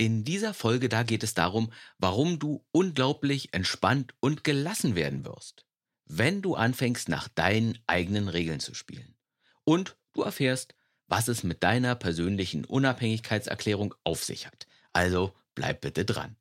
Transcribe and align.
In 0.00 0.22
dieser 0.22 0.54
Folge 0.54 0.88
da 0.88 1.02
geht 1.02 1.24
es 1.24 1.34
darum, 1.34 1.72
warum 1.98 2.38
du 2.38 2.64
unglaublich 2.70 3.52
entspannt 3.52 4.14
und 4.20 4.44
gelassen 4.44 4.94
werden 4.94 5.24
wirst, 5.24 5.66
wenn 6.04 6.40
du 6.40 6.54
anfängst 6.54 7.08
nach 7.08 7.26
deinen 7.26 7.76
eigenen 7.88 8.28
Regeln 8.28 8.60
zu 8.60 8.74
spielen. 8.74 9.16
Und 9.64 9.96
du 10.12 10.22
erfährst, 10.22 10.76
was 11.08 11.26
es 11.26 11.42
mit 11.42 11.64
deiner 11.64 11.96
persönlichen 11.96 12.64
Unabhängigkeitserklärung 12.64 13.92
auf 14.04 14.22
sich 14.22 14.46
hat. 14.46 14.68
Also 14.92 15.34
bleib 15.56 15.80
bitte 15.80 16.04
dran. 16.04 16.36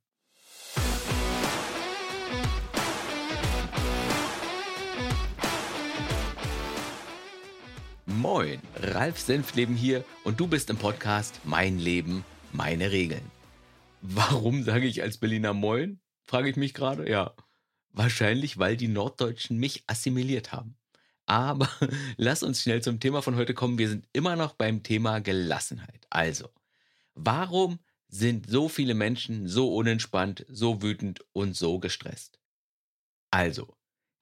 Moin, 8.05 8.61
Ralf 8.75 9.19
Senfleben 9.19 9.75
hier 9.75 10.05
und 10.23 10.39
du 10.39 10.45
bist 10.45 10.69
im 10.69 10.77
Podcast 10.77 11.41
Mein 11.43 11.79
Leben, 11.79 12.23
meine 12.51 12.91
Regeln. 12.91 13.36
Warum 14.09 14.63
sage 14.63 14.88
ich 14.88 15.02
als 15.02 15.17
Berliner 15.17 15.53
Moin? 15.53 15.99
Frage 16.23 16.49
ich 16.49 16.55
mich 16.55 16.73
gerade. 16.73 17.09
Ja, 17.09 17.35
wahrscheinlich, 17.89 18.57
weil 18.57 18.77
die 18.77 18.88
Norddeutschen 18.88 19.57
mich 19.57 19.84
assimiliert 19.88 20.53
haben. 20.53 20.77
Aber 21.25 21.70
lass 22.15 22.41
uns 22.41 22.62
schnell 22.62 22.81
zum 22.81 23.01
Thema 23.01 23.21
von 23.21 23.35
heute 23.35 23.53
kommen. 23.53 23.77
Wir 23.77 23.89
sind 23.89 24.07
immer 24.13 24.38
noch 24.38 24.53
beim 24.53 24.81
Thema 24.81 25.20
Gelassenheit. 25.20 26.07
Also, 26.09 26.48
warum 27.15 27.79
sind 28.07 28.49
so 28.49 28.70
viele 28.70 28.93
Menschen 28.93 29.49
so 29.49 29.75
unentspannt, 29.75 30.45
so 30.48 30.81
wütend 30.81 31.26
und 31.34 31.57
so 31.57 31.79
gestresst? 31.79 32.39
Also, 33.29 33.76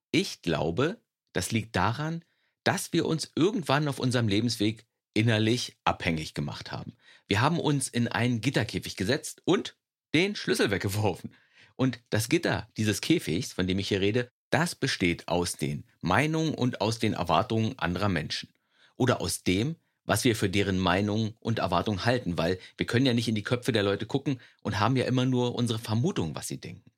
ich 0.10 0.42
glaube, 0.42 1.00
das 1.32 1.52
liegt 1.52 1.76
daran, 1.76 2.26
dass 2.64 2.92
wir 2.92 3.06
uns 3.06 3.32
irgendwann 3.36 3.88
auf 3.88 4.00
unserem 4.00 4.28
Lebensweg 4.28 4.88
innerlich 5.14 5.78
abhängig 5.84 6.34
gemacht 6.34 6.72
haben. 6.72 6.98
Wir 7.28 7.42
haben 7.42 7.60
uns 7.60 7.88
in 7.88 8.08
einen 8.08 8.42
Gitterkäfig 8.42 8.96
gesetzt 8.96 9.42
und 9.46 9.76
den 10.14 10.36
Schlüssel 10.36 10.72
weggeworfen. 10.72 11.36
Und 11.76 12.00
das 12.10 12.30
Gitter 12.30 12.70
dieses 12.78 13.02
Käfigs, 13.02 13.52
von 13.54 13.68
dem 13.68 13.80
ich 13.80 13.90
hier 13.90 14.02
rede, 14.02 14.32
das 14.50 14.76
besteht 14.76 15.28
aus 15.28 15.54
den 15.54 15.84
Meinungen 16.02 16.54
und 16.54 16.82
aus 16.82 17.00
den 17.00 17.14
Erwartungen 17.14 17.78
anderer 17.78 18.10
Menschen. 18.10 18.54
Oder 18.96 19.20
aus 19.20 19.44
dem, 19.44 19.76
was 20.06 20.24
wir 20.24 20.36
für 20.36 20.50
deren 20.50 20.80
Meinungen 20.80 21.34
und 21.40 21.60
Erwartungen 21.60 22.06
halten, 22.06 22.38
weil 22.38 22.60
wir 22.78 22.86
können 22.86 23.06
ja 23.06 23.14
nicht 23.14 23.28
in 23.28 23.36
die 23.36 23.44
Köpfe 23.44 23.72
der 23.72 23.84
Leute 23.84 24.06
gucken 24.06 24.40
und 24.62 24.80
haben 24.80 24.96
ja 24.96 25.06
immer 25.06 25.26
nur 25.26 25.56
unsere 25.56 25.80
Vermutung, 25.80 26.36
was 26.36 26.48
sie 26.48 26.62
denken. 26.62 26.92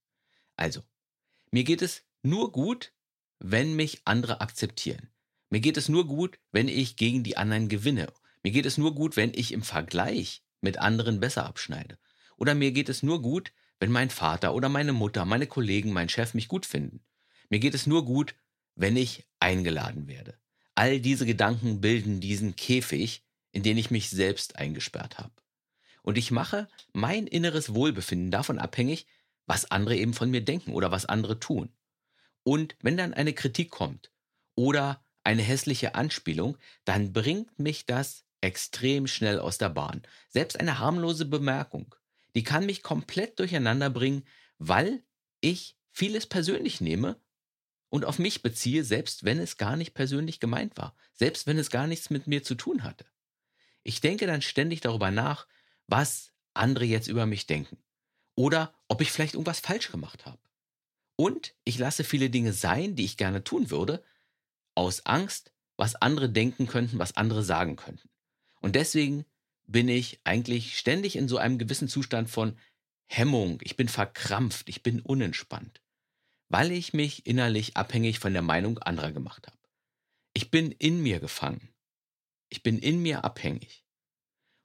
Also, 0.56 0.84
mir 1.52 1.64
geht 1.64 1.82
es 1.82 2.04
nur 2.22 2.52
gut, 2.52 2.92
wenn 3.40 3.76
mich 3.76 4.02
andere 4.06 4.42
akzeptieren. 4.42 5.10
Mir 5.50 5.62
geht 5.62 5.78
es 5.78 5.88
nur 5.88 6.06
gut, 6.06 6.38
wenn 6.52 6.68
ich 6.68 6.98
gegen 6.98 7.24
die 7.24 7.38
anderen 7.38 7.70
gewinne. 7.70 8.12
Mir 8.48 8.52
geht 8.52 8.66
es 8.66 8.78
nur 8.78 8.96
gut, 8.96 9.18
wenn 9.18 9.34
ich 9.36 9.52
im 9.52 9.62
Vergleich 9.62 10.42
mit 10.62 10.78
anderen 10.78 11.20
besser 11.20 11.46
abschneide. 11.46 11.98
Oder 12.38 12.56
mir 12.56 12.72
geht 12.72 12.88
es 12.88 13.04
nur 13.04 13.22
gut, 13.22 13.52
wenn 13.78 13.92
mein 13.92 14.10
Vater 14.10 14.56
oder 14.56 14.70
meine 14.70 14.94
Mutter, 14.94 15.26
meine 15.26 15.48
Kollegen, 15.48 15.92
mein 15.92 16.08
Chef 16.08 16.34
mich 16.34 16.48
gut 16.48 16.66
finden. 16.66 17.04
Mir 17.50 17.60
geht 17.60 17.76
es 17.76 17.88
nur 17.88 18.06
gut, 18.06 18.36
wenn 18.74 18.96
ich 18.96 19.28
eingeladen 19.42 20.08
werde. 20.08 20.40
All 20.76 21.02
diese 21.02 21.26
Gedanken 21.26 21.82
bilden 21.82 22.22
diesen 22.22 22.56
Käfig, 22.56 23.22
in 23.52 23.64
den 23.64 23.78
ich 23.78 23.92
mich 23.92 24.10
selbst 24.10 24.56
eingesperrt 24.56 25.18
habe. 25.18 25.34
Und 26.02 26.18
ich 26.18 26.32
mache 26.32 26.70
mein 26.94 27.28
inneres 27.28 27.74
Wohlbefinden 27.74 28.32
davon 28.32 28.60
abhängig, 28.60 29.08
was 29.46 29.70
andere 29.72 29.98
eben 29.98 30.14
von 30.14 30.32
mir 30.32 30.40
denken 30.40 30.72
oder 30.72 30.90
was 30.90 31.06
andere 31.06 31.42
tun. 31.42 31.74
Und 32.44 32.78
wenn 32.80 32.96
dann 32.96 33.14
eine 33.14 33.34
Kritik 33.34 33.72
kommt 33.72 34.10
oder 34.56 35.04
eine 35.26 35.42
hässliche 35.42 35.96
Anspielung, 35.96 36.58
dann 36.86 37.12
bringt 37.12 37.60
mich 37.60 37.86
das 37.86 38.24
extrem 38.48 39.08
schnell 39.08 39.40
aus 39.40 39.58
der 39.58 39.70
Bahn. 39.70 40.02
Selbst 40.30 40.60
eine 40.60 40.80
harmlose 40.80 41.26
Bemerkung, 41.26 41.94
die 42.34 42.44
kann 42.44 42.66
mich 42.66 42.82
komplett 42.82 43.40
durcheinander 43.40 43.90
bringen, 43.90 44.26
weil 44.58 45.04
ich 45.42 45.78
vieles 45.92 46.26
persönlich 46.26 46.80
nehme 46.80 47.20
und 47.90 48.06
auf 48.06 48.20
mich 48.20 48.42
beziehe, 48.42 48.86
selbst 48.86 49.26
wenn 49.26 49.38
es 49.38 49.58
gar 49.58 49.76
nicht 49.76 49.94
persönlich 49.94 50.40
gemeint 50.40 50.78
war, 50.78 50.96
selbst 51.14 51.46
wenn 51.46 51.58
es 51.58 51.70
gar 51.70 51.88
nichts 51.88 52.10
mit 52.10 52.26
mir 52.26 52.42
zu 52.42 52.56
tun 52.56 52.84
hatte. 52.84 53.06
Ich 53.84 54.00
denke 54.00 54.28
dann 54.28 54.42
ständig 54.42 54.80
darüber 54.80 55.12
nach, 55.12 55.46
was 55.88 56.32
andere 56.54 56.86
jetzt 56.86 57.08
über 57.08 57.26
mich 57.26 57.48
denken 57.48 57.78
oder 58.36 58.74
ob 58.88 59.02
ich 59.02 59.12
vielleicht 59.12 59.34
irgendwas 59.34 59.60
falsch 59.60 59.92
gemacht 59.92 60.26
habe. 60.26 60.40
Und 61.18 61.54
ich 61.66 61.78
lasse 61.78 62.04
viele 62.04 62.30
Dinge 62.30 62.54
sein, 62.54 62.96
die 62.96 63.06
ich 63.06 63.18
gerne 63.18 63.44
tun 63.44 63.72
würde, 63.72 64.04
aus 64.76 65.06
Angst, 65.06 65.52
was 65.76 65.96
andere 65.96 66.30
denken 66.30 66.68
könnten, 66.68 67.00
was 67.00 67.18
andere 67.18 67.44
sagen 67.44 67.76
könnten. 67.76 68.10
Und 68.68 68.76
deswegen 68.76 69.24
bin 69.66 69.88
ich 69.88 70.20
eigentlich 70.26 70.78
ständig 70.78 71.16
in 71.16 71.30
so 71.30 71.38
einem 71.38 71.58
gewissen 71.58 71.88
Zustand 71.88 72.30
von 72.30 72.60
Hemmung, 73.06 73.62
ich 73.64 73.78
bin 73.78 73.88
verkrampft, 73.88 74.68
ich 74.68 74.84
bin 74.84 75.00
unentspannt, 75.00 75.82
weil 76.50 76.74
ich 76.74 76.92
mich 76.92 77.26
innerlich 77.26 77.78
abhängig 77.78 78.20
von 78.20 78.34
der 78.34 78.42
Meinung 78.42 78.78
anderer 78.80 79.14
gemacht 79.14 79.48
habe. 79.48 79.58
Ich 80.34 80.52
bin 80.52 80.74
in 80.74 81.02
mir 81.02 81.22
gefangen. 81.22 81.70
Ich 82.50 82.62
bin 82.62 82.78
in 82.78 83.02
mir 83.02 83.24
abhängig. 83.24 83.86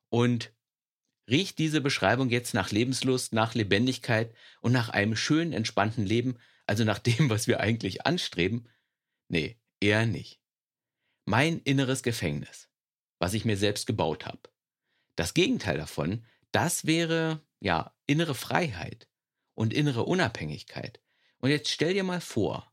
Und 0.09 0.53
riecht 1.31 1.61
diese 1.61 1.81
Beschreibung 1.81 2.29
jetzt 2.29 2.55
nach 2.55 2.73
Lebenslust, 2.73 3.33
nach 3.33 3.55
Lebendigkeit 3.55 4.35
und 4.63 4.73
nach 4.73 4.89
einem 4.89 5.15
schönen, 5.15 5.53
entspannten 5.53 6.05
Leben, 6.05 6.41
also 6.67 6.83
nach 6.83 6.99
dem, 6.99 7.31
was 7.31 7.47
wir 7.47 7.61
eigentlich 7.61 8.05
anstreben? 8.05 8.69
Nee, 9.29 9.61
Eher 9.81 10.07
nicht. 10.07 10.41
Mein 11.25 11.61
inneres 11.61 12.03
Gefängnis, 12.03 12.69
was 13.23 13.35
ich 13.35 13.45
mir 13.45 13.57
selbst 13.57 13.87
gebaut 13.87 14.27
habe. 14.27 14.51
Das 15.15 15.33
Gegenteil 15.33 15.77
davon, 15.77 16.27
das 16.51 16.87
wäre, 16.87 17.41
ja, 17.61 17.95
innere 18.05 18.35
Freiheit 18.35 19.07
und 19.55 19.73
innere 19.73 20.03
Unabhängigkeit. 20.07 21.01
Und 21.39 21.51
jetzt 21.51 21.71
stell 21.71 21.95
dir 21.95 22.03
mal 22.03 22.21
vor, 22.21 22.73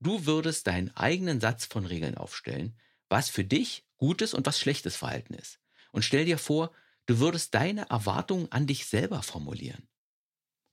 du 0.00 0.24
würdest 0.24 0.66
deinen 0.66 0.96
eigenen 0.96 1.38
Satz 1.38 1.66
von 1.66 1.84
Regeln 1.84 2.16
aufstellen, 2.16 2.78
was 3.10 3.28
für 3.28 3.44
dich 3.44 3.84
gutes 3.98 4.32
und 4.32 4.46
was 4.46 4.58
schlechtes 4.58 4.96
Verhalten 4.96 5.34
ist. 5.34 5.60
Und 5.92 6.02
stell 6.02 6.24
dir 6.24 6.38
vor, 6.38 6.72
du 7.04 7.18
würdest 7.18 7.54
deine 7.54 7.90
Erwartungen 7.90 8.50
an 8.50 8.66
dich 8.66 8.86
selber 8.86 9.22
formulieren. 9.22 9.86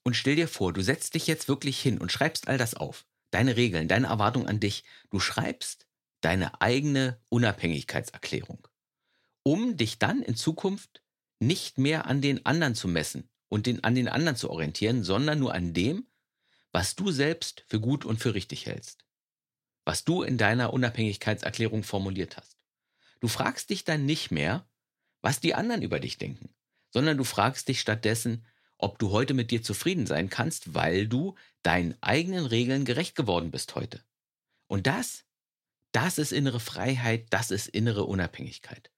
Und 0.03 0.13
stell 0.13 0.37
dir 0.37 0.47
vor, 0.47 0.71
du 0.71 0.81
setzt 0.81 1.15
dich 1.15 1.27
jetzt 1.27 1.49
wirklich 1.49 1.81
hin 1.81 1.97
und 1.97 2.13
schreibst 2.13 2.47
all 2.47 2.57
das 2.57 2.75
auf 2.75 3.05
deine 3.31 3.57
Regeln, 3.57 3.89
deine 3.89 4.07
Erwartung 4.07 4.47
an 4.47 4.61
dich. 4.61 4.85
Du 5.09 5.19
schreibst 5.19 5.85
deine 6.21 6.61
eigene 6.61 7.19
Unabhängigkeitserklärung, 7.27 8.66
um 9.47 9.77
dich 9.77 9.97
dann 9.97 10.21
in 10.21 10.35
Zukunft 10.35 11.01
nicht 11.39 11.77
mehr 11.77 12.05
an 12.05 12.19
den 12.19 12.45
anderen 12.45 12.75
zu 12.75 12.89
messen 12.89 13.29
und 13.47 13.65
den, 13.65 13.81
an 13.81 13.95
den 13.95 14.09
anderen 14.09 14.35
zu 14.35 14.49
orientieren, 14.49 15.05
sondern 15.05 15.39
nur 15.39 15.53
an 15.53 15.73
dem, 15.73 16.05
was 16.73 16.97
du 16.97 17.11
selbst 17.11 17.63
für 17.65 17.79
gut 17.79 18.03
und 18.03 18.19
für 18.19 18.33
richtig 18.33 18.65
hältst. 18.65 19.05
Was 19.85 20.03
du 20.03 20.21
in 20.21 20.37
deiner 20.37 20.73
Unabhängigkeitserklärung 20.73 21.83
formuliert 21.83 22.35
hast. 22.35 22.57
Du 23.21 23.29
fragst 23.29 23.69
dich 23.69 23.85
dann 23.85 24.05
nicht 24.05 24.31
mehr, 24.31 24.67
was 25.21 25.39
die 25.39 25.55
anderen 25.55 25.81
über 25.81 26.01
dich 26.01 26.17
denken, 26.17 26.49
sondern 26.89 27.15
du 27.15 27.23
fragst 27.23 27.69
dich 27.69 27.79
stattdessen, 27.79 28.45
ob 28.77 28.99
du 28.99 29.11
heute 29.11 29.33
mit 29.33 29.49
dir 29.49 29.63
zufrieden 29.63 30.07
sein 30.07 30.29
kannst, 30.29 30.73
weil 30.73 31.07
du 31.07 31.35
deinen 31.63 31.95
eigenen 32.01 32.45
Regeln 32.45 32.83
gerecht 32.83 33.15
geworden 33.15 33.49
bist 33.51 33.75
heute. 33.75 34.03
Und 34.67 34.87
das, 34.87 35.23
das 35.93 36.17
ist 36.17 36.33
innere 36.33 36.59
Freiheit, 36.59 37.27
das 37.29 37.49
ist 37.49 37.69
innere 37.69 38.03
Unabhängigkeit. 38.03 38.91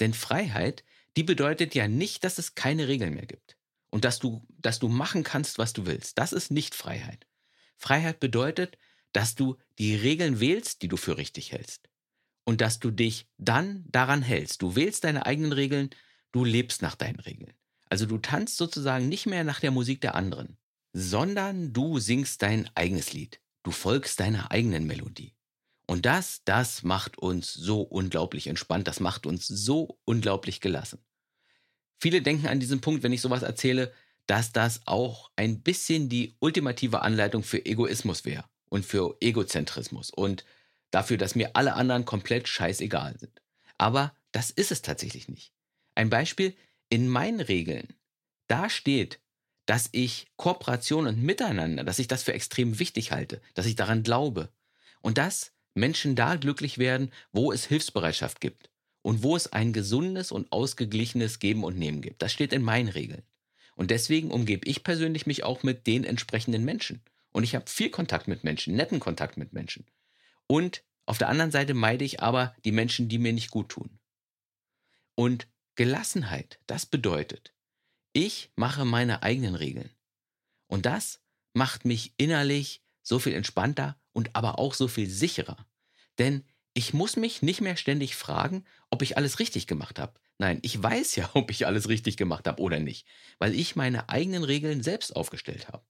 Denn 0.00 0.14
Freiheit, 0.14 0.84
die 1.16 1.22
bedeutet 1.22 1.74
ja 1.74 1.88
nicht, 1.88 2.24
dass 2.24 2.38
es 2.38 2.54
keine 2.54 2.88
Regeln 2.88 3.14
mehr 3.14 3.26
gibt 3.26 3.56
und 3.90 4.04
dass 4.04 4.18
du, 4.18 4.46
dass 4.58 4.78
du 4.78 4.88
machen 4.88 5.22
kannst, 5.24 5.58
was 5.58 5.72
du 5.72 5.86
willst. 5.86 6.18
Das 6.18 6.32
ist 6.32 6.50
nicht 6.50 6.74
Freiheit. 6.74 7.26
Freiheit 7.76 8.20
bedeutet, 8.20 8.78
dass 9.12 9.34
du 9.34 9.56
die 9.78 9.94
Regeln 9.94 10.40
wählst, 10.40 10.82
die 10.82 10.88
du 10.88 10.96
für 10.96 11.16
richtig 11.16 11.52
hältst. 11.52 11.88
Und 12.44 12.60
dass 12.60 12.78
du 12.78 12.90
dich 12.90 13.28
dann 13.38 13.84
daran 13.88 14.22
hältst. 14.22 14.62
Du 14.62 14.74
wählst 14.76 15.04
deine 15.04 15.26
eigenen 15.26 15.52
Regeln, 15.52 15.90
du 16.32 16.44
lebst 16.44 16.82
nach 16.82 16.94
deinen 16.94 17.20
Regeln. 17.20 17.52
Also 17.88 18.06
du 18.06 18.18
tanzt 18.18 18.56
sozusagen 18.56 19.08
nicht 19.08 19.26
mehr 19.26 19.44
nach 19.44 19.60
der 19.60 19.72
Musik 19.72 20.00
der 20.00 20.14
anderen, 20.14 20.56
sondern 20.92 21.72
du 21.72 21.98
singst 21.98 22.42
dein 22.42 22.70
eigenes 22.74 23.12
Lied. 23.12 23.40
Du 23.62 23.72
folgst 23.72 24.20
deiner 24.20 24.50
eigenen 24.50 24.86
Melodie. 24.86 25.34
Und 25.90 26.06
das, 26.06 26.42
das 26.44 26.84
macht 26.84 27.18
uns 27.18 27.52
so 27.52 27.80
unglaublich 27.80 28.46
entspannt, 28.46 28.86
das 28.86 29.00
macht 29.00 29.26
uns 29.26 29.48
so 29.48 29.98
unglaublich 30.04 30.60
gelassen. 30.60 31.00
Viele 31.98 32.22
denken 32.22 32.46
an 32.46 32.60
diesem 32.60 32.80
Punkt, 32.80 33.02
wenn 33.02 33.12
ich 33.12 33.20
sowas 33.20 33.42
erzähle, 33.42 33.92
dass 34.28 34.52
das 34.52 34.82
auch 34.86 35.32
ein 35.34 35.62
bisschen 35.62 36.08
die 36.08 36.36
ultimative 36.38 37.02
Anleitung 37.02 37.42
für 37.42 37.66
Egoismus 37.66 38.24
wäre 38.24 38.44
und 38.68 38.86
für 38.86 39.16
Egozentrismus 39.18 40.10
und 40.10 40.44
dafür, 40.92 41.16
dass 41.16 41.34
mir 41.34 41.56
alle 41.56 41.74
anderen 41.74 42.04
komplett 42.04 42.46
scheißegal 42.46 43.18
sind. 43.18 43.42
Aber 43.76 44.14
das 44.30 44.50
ist 44.50 44.70
es 44.70 44.82
tatsächlich 44.82 45.26
nicht. 45.26 45.52
Ein 45.96 46.08
Beispiel, 46.08 46.54
in 46.88 47.08
meinen 47.08 47.40
Regeln, 47.40 47.88
da 48.46 48.70
steht, 48.70 49.18
dass 49.66 49.88
ich 49.90 50.28
Kooperation 50.36 51.08
und 51.08 51.20
Miteinander, 51.20 51.82
dass 51.82 51.98
ich 51.98 52.06
das 52.06 52.22
für 52.22 52.32
extrem 52.32 52.78
wichtig 52.78 53.10
halte, 53.10 53.42
dass 53.54 53.66
ich 53.66 53.74
daran 53.74 54.04
glaube 54.04 54.50
und 55.00 55.18
dass 55.18 55.50
Menschen 55.74 56.16
da 56.16 56.36
glücklich 56.36 56.78
werden, 56.78 57.12
wo 57.32 57.52
es 57.52 57.64
Hilfsbereitschaft 57.64 58.40
gibt 58.40 58.70
und 59.02 59.22
wo 59.22 59.36
es 59.36 59.52
ein 59.52 59.72
gesundes 59.72 60.32
und 60.32 60.50
ausgeglichenes 60.52 61.38
Geben 61.38 61.64
und 61.64 61.78
Nehmen 61.78 62.02
gibt. 62.02 62.22
Das 62.22 62.32
steht 62.32 62.52
in 62.52 62.62
meinen 62.62 62.88
Regeln. 62.88 63.22
Und 63.76 63.90
deswegen 63.90 64.30
umgebe 64.30 64.68
ich 64.68 64.84
persönlich 64.84 65.26
mich 65.26 65.44
auch 65.44 65.62
mit 65.62 65.86
den 65.86 66.04
entsprechenden 66.04 66.64
Menschen. 66.64 67.02
Und 67.32 67.44
ich 67.44 67.54
habe 67.54 67.70
viel 67.70 67.90
Kontakt 67.90 68.28
mit 68.28 68.44
Menschen, 68.44 68.74
netten 68.74 69.00
Kontakt 69.00 69.36
mit 69.36 69.52
Menschen. 69.52 69.86
Und 70.46 70.82
auf 71.06 71.18
der 71.18 71.28
anderen 71.28 71.50
Seite 71.50 71.74
meide 71.74 72.04
ich 72.04 72.20
aber 72.20 72.54
die 72.64 72.72
Menschen, 72.72 73.08
die 73.08 73.18
mir 73.18 73.32
nicht 73.32 73.50
gut 73.50 73.70
tun. 73.70 73.98
Und 75.14 75.48
Gelassenheit, 75.76 76.58
das 76.66 76.86
bedeutet, 76.86 77.54
ich 78.12 78.50
mache 78.56 78.84
meine 78.84 79.22
eigenen 79.22 79.54
Regeln. 79.54 79.90
Und 80.66 80.86
das 80.86 81.20
macht 81.52 81.84
mich 81.84 82.14
innerlich 82.16 82.82
so 83.02 83.18
viel 83.18 83.34
entspannter 83.34 83.99
und 84.12 84.34
aber 84.34 84.58
auch 84.58 84.74
so 84.74 84.88
viel 84.88 85.08
sicherer. 85.08 85.66
Denn 86.18 86.44
ich 86.74 86.94
muss 86.94 87.16
mich 87.16 87.42
nicht 87.42 87.60
mehr 87.60 87.76
ständig 87.76 88.14
fragen, 88.16 88.64
ob 88.90 89.02
ich 89.02 89.16
alles 89.16 89.38
richtig 89.38 89.66
gemacht 89.66 89.98
habe. 89.98 90.18
Nein, 90.38 90.58
ich 90.62 90.80
weiß 90.82 91.16
ja, 91.16 91.30
ob 91.34 91.50
ich 91.50 91.66
alles 91.66 91.88
richtig 91.88 92.16
gemacht 92.16 92.46
habe 92.46 92.62
oder 92.62 92.78
nicht, 92.78 93.06
weil 93.38 93.54
ich 93.54 93.76
meine 93.76 94.08
eigenen 94.08 94.44
Regeln 94.44 94.82
selbst 94.82 95.14
aufgestellt 95.16 95.68
habe. 95.68 95.84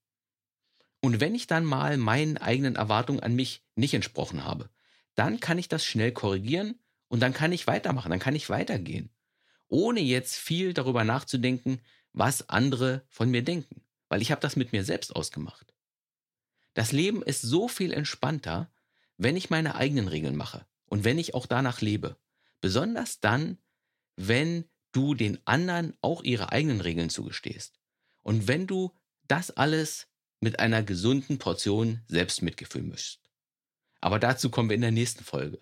Und 1.01 1.21
wenn 1.21 1.35
ich 1.35 1.47
dann 1.47 1.65
mal 1.65 1.97
meinen 1.97 2.37
eigenen 2.37 2.77
Erwartungen 2.77 3.21
an 3.21 3.35
mich 3.35 3.65
nicht 3.75 3.95
entsprochen 3.95 4.45
habe, 4.45 4.69
dann 5.15 5.41
kann 5.41 5.59
ich 5.59 5.69
das 5.69 5.85
schnell 5.85 6.13
korrigieren 6.13 6.79
und 7.09 7.21
dann 7.21 7.33
kann 7.33 7.53
ich 7.53 7.67
weitermachen, 7.67 8.11
dann 8.11 8.19
kann 8.21 8.37
ich 8.37 8.51
weitergehen, 8.51 9.11
ohne 9.69 10.01
jetzt 10.01 10.37
viel 10.37 10.75
darüber 10.75 11.05
nachzudenken, 11.05 11.81
was 12.13 12.49
andere 12.49 13.05
von 13.09 13.31
mir 13.31 13.43
denken, 13.43 13.83
weil 14.09 14.21
ich 14.21 14.31
habe 14.31 14.41
das 14.41 14.57
mit 14.57 14.73
mir 14.73 14.85
selbst 14.85 15.15
ausgemacht. 15.17 15.73
Das 16.75 16.93
Leben 16.93 17.23
ist 17.23 17.43
so 17.43 17.69
viel 17.69 17.93
entspannter, 17.93 18.71
wenn 19.17 19.37
ich 19.37 19.51
meine 19.51 19.75
eigenen 19.75 20.09
Regeln 20.09 20.37
mache 20.37 20.67
und 20.87 21.05
wenn 21.05 21.19
ich 21.19 21.35
auch 21.35 21.47
danach 21.47 21.81
lebe. 21.81 22.17
Besonders 22.61 23.21
dann, 23.21 23.59
wenn 24.17 24.65
du 24.93 25.15
den 25.15 25.39
anderen 25.47 25.97
auch 26.01 26.23
ihre 26.23 26.53
eigenen 26.53 26.81
Regeln 26.81 27.11
zugestehst. 27.11 27.79
Und 28.23 28.49
wenn 28.49 28.67
du 28.67 28.93
das 29.29 29.51
alles 29.51 30.09
mit 30.41 30.59
einer 30.59 30.83
gesunden 30.83 31.39
Portion 31.39 32.01
Selbstmitgefühl 32.09 32.83
mischst. 32.83 33.21
Aber 34.01 34.19
dazu 34.19 34.51
kommen 34.51 34.71
wir 34.71 34.75
in 34.75 34.81
der 34.81 34.91
nächsten 34.91 35.25
Folge. 35.25 35.61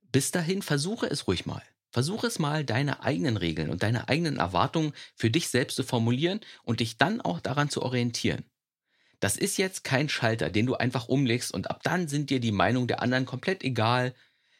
Bis 0.00 0.30
dahin 0.30 0.62
versuche 0.62 1.06
es 1.06 1.26
ruhig 1.26 1.46
mal. 1.46 1.62
Versuche 1.90 2.26
es 2.26 2.38
mal, 2.38 2.64
deine 2.64 3.02
eigenen 3.02 3.36
Regeln 3.36 3.70
und 3.70 3.82
deine 3.82 4.08
eigenen 4.08 4.38
Erwartungen 4.38 4.92
für 5.14 5.30
dich 5.30 5.48
selbst 5.48 5.76
zu 5.76 5.82
formulieren 5.82 6.40
und 6.62 6.80
dich 6.80 6.96
dann 6.96 7.20
auch 7.20 7.40
daran 7.40 7.70
zu 7.70 7.82
orientieren. 7.82 8.44
Das 9.22 9.36
ist 9.36 9.56
jetzt 9.56 9.84
kein 9.84 10.08
Schalter, 10.08 10.50
den 10.50 10.66
du 10.66 10.74
einfach 10.74 11.06
umlegst 11.06 11.54
und 11.54 11.70
ab 11.70 11.84
dann 11.84 12.08
sind 12.08 12.28
dir 12.28 12.40
die 12.40 12.50
Meinungen 12.50 12.88
der 12.88 13.00
anderen 13.00 13.24
komplett 13.24 13.62
egal. 13.62 14.16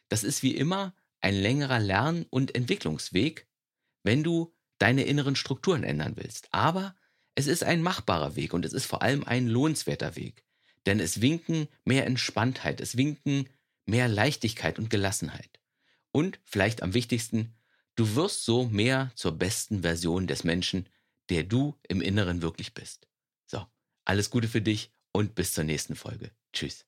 Das 0.09 0.23
ist 0.23 0.45
wie 0.45 0.55
immer 0.55 0.95
ein 1.21 1.35
längerer 1.35 1.81
Lern- 1.81 2.27
und 2.31 2.55
Entwicklungsweg, 2.55 3.49
wenn 4.05 4.23
du 4.23 4.55
deine 4.79 5.03
inneren 5.03 5.35
Strukturen 5.35 5.83
ändern 5.83 6.13
willst. 6.15 6.47
Aber 6.53 6.95
es 7.35 7.49
ist 7.49 7.65
ein 7.65 7.83
machbarer 7.83 8.37
Weg 8.37 8.55
und 8.55 8.65
es 8.65 8.73
ist 8.73 8.87
vor 8.87 9.03
allem 9.03 9.25
ein 9.25 9.49
lohnenswerter 9.49 10.15
Weg. 10.15 10.45
Denn 10.87 11.01
es 11.01 11.21
winken 11.21 11.67
mehr 11.85 12.07
Entspanntheit, 12.07 12.81
es 12.81 12.97
winken 12.97 13.49
mehr 13.85 14.07
Leichtigkeit 14.07 14.79
und 14.79 14.91
Gelassenheit. 14.91 15.59
Und 16.13 16.39
vielleicht 16.45 16.85
am 16.85 16.95
wichtigsten, 16.95 17.57
du 17.97 18.15
wirst 18.15 18.45
so 18.45 18.69
mehr 18.69 19.11
zur 19.17 19.33
besten 19.33 19.83
Version 19.83 20.29
des 20.29 20.45
Menschen, 20.45 20.89
der 21.31 21.43
du 21.43 21.77
im 21.89 22.01
Inneren 22.01 22.43
wirklich 22.43 22.75
bist. 22.75 23.09
Alles 24.05 24.31
Gute 24.31 24.49
für 24.49 24.63
dich 24.63 24.93
und 25.13 25.35
bis 25.35 25.53
zur 25.53 25.65
nächsten 25.65 25.95
Folge. 25.95 26.31
Tschüss. 26.53 26.87